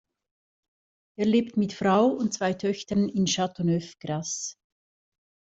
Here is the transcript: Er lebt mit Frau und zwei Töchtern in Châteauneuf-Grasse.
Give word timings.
Er 1.15 1.27
lebt 1.27 1.57
mit 1.57 1.73
Frau 1.73 2.07
und 2.07 2.33
zwei 2.33 2.53
Töchtern 2.53 3.07
in 3.07 3.25
Châteauneuf-Grasse. 3.25 4.55